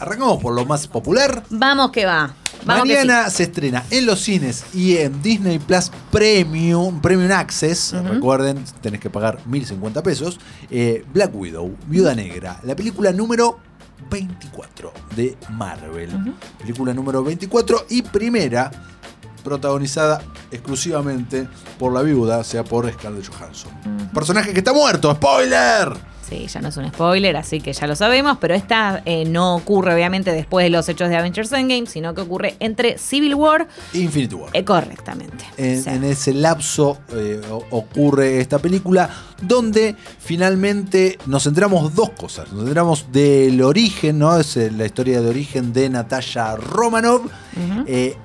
[0.00, 1.42] Arrancamos por lo más popular.
[1.50, 2.32] Vamos que va.
[2.64, 7.96] Vamos que Mañana se estrena en los cines y en Disney Plus Premium, Premium Access.
[8.04, 10.38] Recuerden, tenés que pagar 1050 pesos.
[10.70, 13.58] eh, Black Widow, Viuda Negra, la película número
[14.08, 16.32] 24 de Marvel.
[16.60, 18.70] Película número 24 y primera
[19.42, 20.22] protagonizada
[20.52, 23.72] exclusivamente por la viuda, o sea, por Scarlett Johansson.
[24.14, 25.92] Personaje que está muerto, spoiler.
[26.28, 26.46] Sí.
[26.46, 29.94] Ya no es un spoiler, así que ya lo sabemos, pero esta eh, no ocurre
[29.94, 34.34] obviamente después de los hechos de Avengers Endgame, sino que ocurre entre Civil War, Infinity
[34.34, 34.50] War.
[34.52, 35.44] eh, correctamente.
[35.56, 37.40] En, O sea, en ese lapso eh,
[37.70, 39.08] ocurre esta película
[39.42, 42.52] donde finalmente nos enteramos dos cosas.
[42.52, 44.38] Nos enteramos del origen, ¿no?
[44.38, 47.22] Es la historia de origen de Natalia Romanov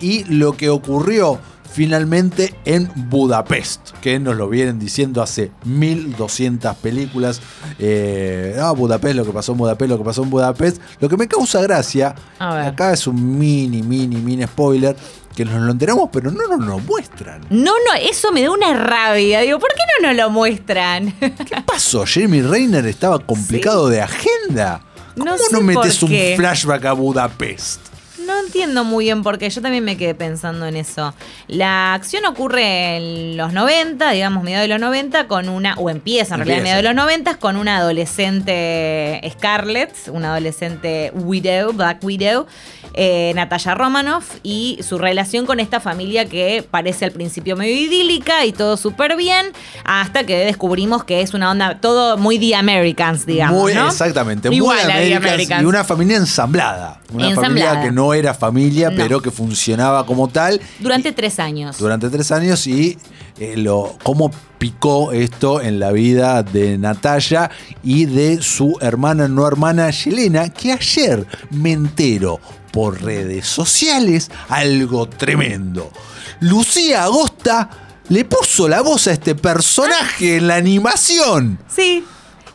[0.00, 1.38] y lo que ocurrió
[1.72, 7.40] finalmente en Budapest, que nos lo vienen diciendo hace 1200 películas.
[7.78, 10.80] Eh, ah, Budapest, lo que pasó en Budapest, lo que pasó en Budapest.
[11.00, 14.94] Lo que me causa gracia, acá es un mini, mini, mini spoiler,
[15.34, 17.40] que nos lo enteramos, pero no nos lo muestran.
[17.48, 19.40] No, no, eso me da una rabia.
[19.40, 21.12] Digo, ¿por qué no nos lo muestran?
[21.20, 22.04] ¿Qué pasó?
[22.04, 24.82] Jeremy Reiner estaba complicado de agenda.
[25.16, 27.91] ¿Cómo No no, metes un flashback a Budapest?
[28.46, 29.48] Entiendo muy bien por qué.
[29.50, 31.14] Yo también me quedé pensando en eso.
[31.48, 35.74] La acción ocurre en los 90, digamos, mediados de los 90, con una.
[35.76, 41.12] O empieza en realidad en mediados de los 90 con una adolescente Scarlett, una adolescente
[41.14, 42.46] Widow, Black Widow,
[42.94, 48.44] eh, Natalia Romanoff, y su relación con esta familia que parece al principio medio idílica
[48.44, 49.46] y todo súper bien,
[49.84, 53.60] hasta que descubrimos que es una onda todo muy The Americans, digamos.
[53.60, 53.88] muy, ¿no?
[53.88, 55.62] Exactamente, Igual muy The Americans Americans.
[55.62, 57.00] y una familia ensamblada.
[57.12, 57.68] Una Ensamblada.
[57.72, 58.96] familia que no era familia, No.
[58.96, 60.60] pero que funcionaba como tal.
[60.80, 61.78] Durante tres años.
[61.78, 62.98] durante tres años y
[63.38, 67.50] eh, lo, cómo picó esto en la vida de Natalia
[67.82, 72.40] y de su hermana no hermana Yelena, que ayer me entero
[72.72, 75.90] por redes sociales algo tremendo.
[76.40, 77.70] Lucía Agosta
[78.08, 81.58] le puso la voz a este personaje en la animación.
[81.68, 82.04] Sí,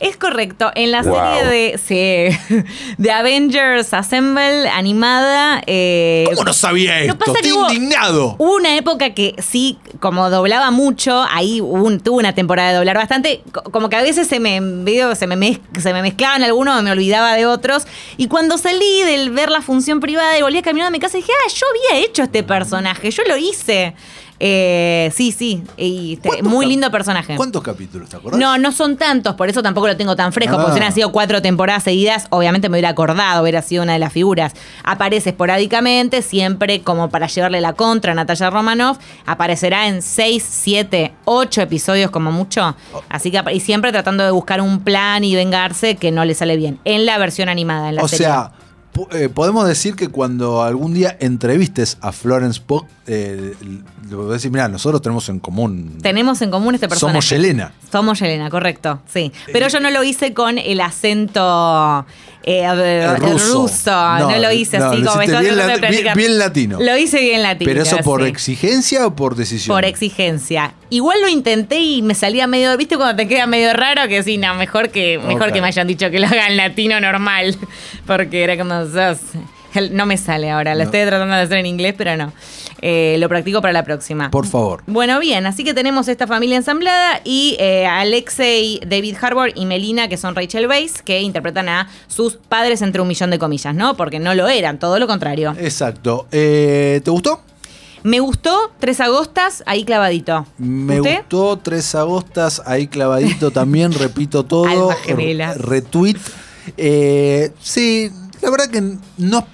[0.00, 0.70] es correcto.
[0.74, 1.14] En la Wow.
[1.14, 2.54] serie de, sí,
[2.98, 5.62] de Avengers Assemble animada.
[5.66, 7.18] eh, ¿Cómo no sabía no esto?
[7.18, 8.36] pasa que Estoy hubo- indignado.
[8.38, 12.96] Hubo una época que sí, como doblaba mucho, ahí un- tuve una temporada de doblar
[12.96, 16.42] bastante, co- como que a veces se me, medio se me, mez- se me mezclaban
[16.42, 17.86] algunos, me olvidaba de otros.
[18.16, 21.16] Y cuando salí del ver la función privada y volví a caminar a mi casa,
[21.16, 23.94] dije, ah, yo había hecho este personaje, yo lo hice.
[24.38, 27.36] Eh, sí, sí, y te- ¿Cuántos muy cap- lindo personaje.
[27.36, 28.38] ¿Cuántos capítulos te acordás?
[28.38, 30.54] No, no son tantos, por eso tampoco lo tengo tan fresco.
[30.56, 30.58] Ah.
[30.58, 33.98] Porque si hubieran sido cuatro temporadas seguidas, obviamente me hubiera acordado, hubiera sido una de
[33.98, 34.52] las figuras.
[34.84, 38.98] Aparece esporádicamente, siempre como para llevarle la contra a Natalia Romanoff.
[39.24, 42.76] Aparecerá en seis, siete, ocho episodios como mucho.
[43.08, 46.56] Así que, y siempre tratando de buscar un plan y vengarse que no le sale
[46.56, 46.78] bien.
[46.84, 48.26] En la versión animada, en la o serie.
[48.26, 48.52] sea,
[49.12, 53.54] eh, podemos decir que cuando algún día entrevistes a Florence Pugh, eh,
[54.08, 55.98] le voy a decir, mira, nosotros tenemos en común.
[56.02, 57.20] Tenemos en común este personaje.
[57.20, 57.72] Somos Yelena.
[57.90, 59.32] Somos Yelena, correcto, sí.
[59.52, 62.06] Pero yo no lo hice con el acento
[62.46, 63.90] eh, Eh, ruso.
[64.18, 65.56] No, No, lo hice no, así lo como estaba bien
[65.90, 66.78] bien- bien latino.
[66.80, 67.68] Lo hice bien latino.
[67.68, 68.28] ¿Pero eso por sí.
[68.28, 69.74] exigencia o por decisión?
[69.76, 70.72] Por exigencia.
[70.90, 74.06] Igual lo intenté y me salía medio, ¿viste cuando te queda medio raro?
[74.08, 77.56] Que sí, no, mejor que, mejor que me hayan dicho que lo hagan latino normal.
[78.06, 79.18] Porque era como, sos-
[79.90, 80.74] no me sale ahora.
[80.74, 80.84] Lo No.
[80.84, 82.32] estoy tratando de hacer en inglés, pero no.
[82.82, 84.30] Eh, lo practico para la próxima.
[84.30, 84.82] Por favor.
[84.86, 90.08] Bueno, bien, así que tenemos esta familia ensamblada y eh, Alexei, David Harbour y Melina,
[90.08, 93.96] que son Rachel Weisz, que interpretan a sus padres entre un millón de comillas, ¿no?
[93.96, 95.54] Porque no lo eran, todo lo contrario.
[95.58, 96.26] Exacto.
[96.32, 97.40] Eh, ¿Te gustó?
[98.02, 100.46] Me gustó Tres Agostas, ahí clavadito.
[100.58, 101.16] Me ¿Usted?
[101.20, 104.90] gustó Tres Agostas, ahí clavadito también, repito todo.
[105.08, 106.16] Re- Retweet.
[106.76, 108.10] Eh, sí,
[108.42, 108.82] la verdad que
[109.18, 109.46] no.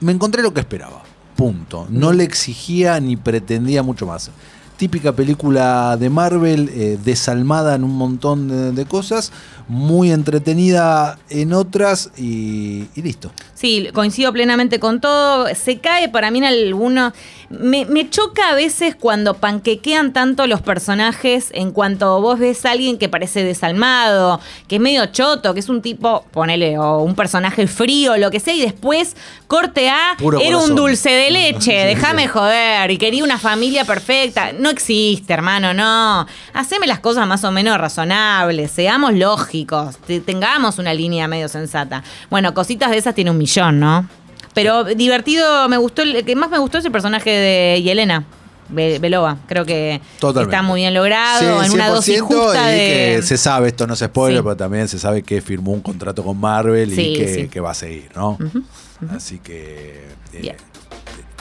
[0.00, 0.97] Me encontré lo que esperaba.
[1.38, 1.86] Punto.
[1.88, 4.32] No le exigía ni pretendía mucho más.
[4.76, 9.30] Típica película de Marvel, eh, desalmada en un montón de, cosas,
[9.68, 13.30] muy entretenida en otras y, y listo.
[13.54, 15.46] Sí, coincido plenamente con todo.
[15.54, 17.12] Se cae para mí en alguno.
[17.50, 22.72] Me, me choca a veces cuando panquequean tanto los personajes en cuanto vos ves a
[22.72, 27.14] alguien que parece desalmado, que es medio choto, que es un tipo, ponele, o un
[27.14, 29.16] personaje frío, lo que sea, y después
[29.46, 30.14] corte a.
[30.18, 34.52] Puro era un dulce de leche, déjame joder, y quería una familia perfecta.
[34.52, 36.26] No existe, hermano, no.
[36.52, 42.02] Haceme las cosas más o menos razonables, seamos lógicos, te- tengamos una línea medio sensata.
[42.28, 44.06] Bueno, cositas de esas tiene un millón, ¿no?
[44.62, 48.24] Pero divertido, me gustó, el que más me gustó es el personaje de Yelena.
[48.70, 49.38] Be- Belova.
[49.46, 50.54] Creo que Totalmente.
[50.56, 52.86] está muy bien logrado, Sí, en una dosis 100% justa y de...
[53.16, 54.42] que se sabe, esto no es spoiler, Sí.
[54.44, 57.74] pero también se sabe que firmó un contrato con Marvel Sí, y que, va a
[57.74, 58.36] seguir, ¿no?
[59.16, 60.04] Así que.
[60.34, 60.56] eh,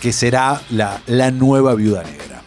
[0.00, 2.40] que será la, la nueva viuda negra.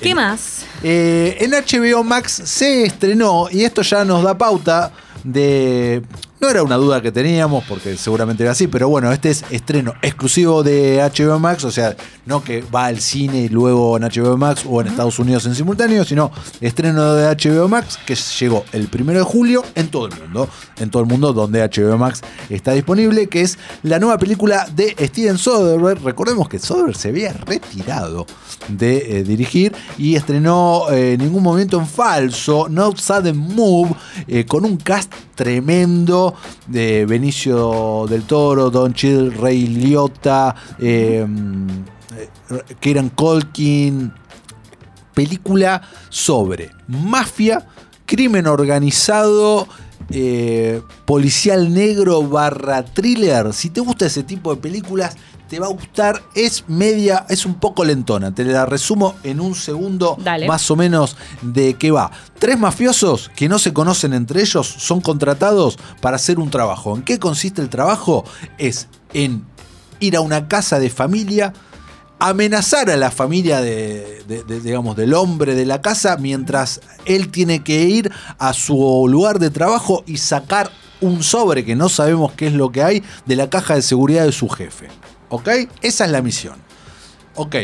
[0.00, 0.64] ¿Qué más?
[0.84, 4.92] Eh, en HBO Max se estrenó, y esto ya nos da pauta
[5.24, 6.02] de.
[6.40, 9.94] No era una duda que teníamos, porque seguramente era así, pero bueno, este es estreno
[10.02, 11.96] exclusivo de HBO Max, o sea,
[12.26, 15.56] no que va al cine y luego en HBO Max o en Estados Unidos en
[15.56, 16.30] simultáneo, sino
[16.60, 20.48] estreno de HBO Max que llegó el primero de julio en todo el mundo,
[20.78, 24.94] en todo el mundo donde HBO Max está disponible, que es la nueva película de
[25.08, 26.04] Steven Soderbergh.
[26.04, 28.26] Recordemos que Soderbergh se había retirado
[28.68, 33.90] de eh, dirigir y estrenó eh, ningún momento en falso, No Sudden Move,
[34.28, 36.27] eh, con un cast tremendo
[36.66, 41.26] de Benicio del Toro, Don Chill, Ray Liotta, eh,
[42.16, 44.12] eh, Kieran Colkin.
[45.14, 47.66] Película sobre mafia,
[48.06, 49.66] crimen organizado,
[50.10, 53.52] eh, policial negro barra thriller.
[53.52, 55.16] Si te gusta ese tipo de películas,
[55.48, 56.22] te va a gustar.
[56.34, 58.34] Es media, es un poco lentona.
[58.34, 60.46] Te la resumo en un segundo Dale.
[60.46, 62.10] más o menos de qué va.
[62.38, 66.94] Tres mafiosos que no se conocen entre ellos son contratados para hacer un trabajo.
[66.96, 68.24] ¿En qué consiste el trabajo?
[68.58, 69.44] Es en
[70.00, 71.52] ir a una casa de familia,
[72.20, 77.30] amenazar a la familia de, de- de, digamos, del hombre de la casa mientras él
[77.30, 82.32] tiene que ir a su lugar de trabajo y sacar un sobre que no sabemos
[82.32, 84.88] qué es lo que hay de la caja de seguridad de su jefe.
[85.28, 85.48] ¿Ok?
[85.82, 86.56] Esa es la misión.
[87.34, 87.56] Ok.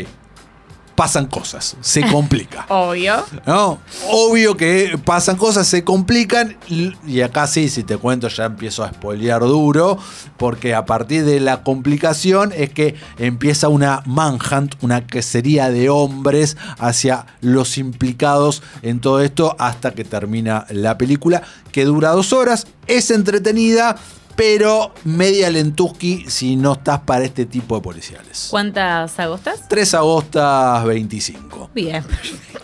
[0.95, 2.65] Pasan cosas, se complica.
[2.69, 3.25] Obvio.
[3.45, 3.79] ¿no?
[4.09, 8.89] Obvio que pasan cosas, se complican y acá sí, si te cuento ya empiezo a
[8.89, 9.97] spoilear duro,
[10.37, 16.57] porque a partir de la complicación es que empieza una manhunt, una quesería de hombres
[16.79, 22.67] hacia los implicados en todo esto hasta que termina la película, que dura dos horas,
[22.87, 23.97] es entretenida,
[24.35, 28.47] pero media lentuski si no estás para este tipo de policiales.
[28.49, 29.67] ¿Cuántas agostas?
[29.67, 31.69] 3 agostas 25.
[31.73, 32.54] Bien, perfecto.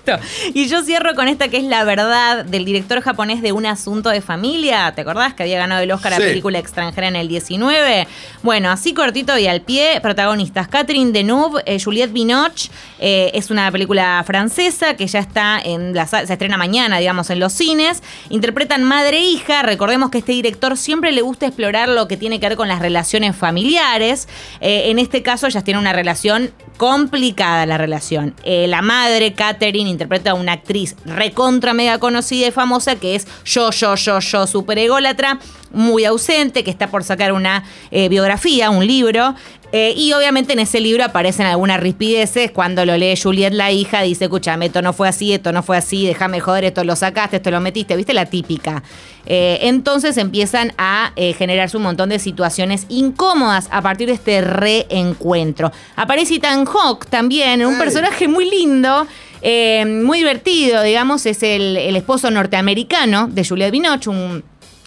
[0.53, 4.09] Y yo cierro con esta que es la verdad del director japonés de Un Asunto
[4.09, 4.91] de Familia.
[4.95, 6.21] ¿Te acordás que había ganado el Oscar Sí.
[6.21, 8.07] a película extranjera en el 19?
[8.43, 12.69] Bueno, así cortito y al pie, protagonistas Catherine Deneuve, eh, Juliette Binoche.
[13.03, 17.39] eh, es una película francesa que ya está en la se estrena mañana, digamos, en
[17.39, 18.03] los cines.
[18.29, 19.61] Interpretan madre e hija.
[19.63, 22.79] Recordemos que este director siempre le gusta explorar lo que tiene que ver con las
[22.79, 24.27] relaciones familiares.
[24.59, 28.33] Eh, en este caso, ellas tienen una relación complicada la relación.
[28.43, 33.27] Eh, la madre, Catherine, interpreta a una actriz recontra mega conocida y famosa que es
[33.45, 35.37] yo, yo, yo, yo, super ególatra,
[35.71, 39.35] muy ausente, que está por sacar una eh, biografía, un libro.
[39.73, 42.51] Eh, y obviamente en ese libro aparecen algunas rispideces.
[42.51, 45.77] Cuando lo lee Juliet, la hija, dice: Escúchame, esto no fue así, esto no fue
[45.77, 47.95] así, déjame joder, esto lo sacaste, esto lo metiste.
[47.95, 48.83] ¿Viste la típica?
[49.25, 54.41] Eh, entonces empiezan a eh, generarse un montón de situaciones incómodas a partir de este
[54.41, 55.71] reencuentro.
[55.95, 59.07] Aparece Ethan Hawke también, un personaje muy lindo.
[59.41, 64.43] eh, muy divertido, digamos, es el, el esposo norteamericano de Juliette Binoche, un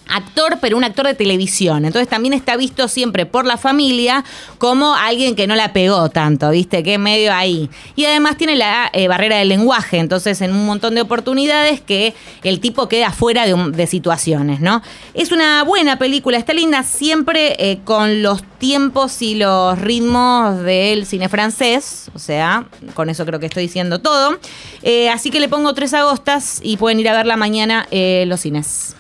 [0.09, 1.85] actor, pero un actor de televisión.
[1.85, 4.25] Entonces también está visto siempre por la familia
[4.59, 6.83] como alguien que no la pegó tanto, ¿viste?
[6.83, 7.71] Que medio ahí.
[7.97, 12.15] Y además tiene la eh, barrera del lenguaje, entonces en un montón de oportunidades que
[12.43, 14.83] el tipo queda fuera de, situaciones, ¿no?
[15.13, 21.05] Es una buena película, está linda siempre eh, con los tiempos y los ritmos del
[21.05, 24.39] cine francés, o sea, con eso creo que estoy diciendo todo.
[24.83, 28.97] Eh, así que le pongo tres agostas y pueden ir a verla mañana los cines.